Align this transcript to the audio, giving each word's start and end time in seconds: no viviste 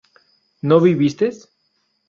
no 0.63 0.79
viviste 0.81 1.29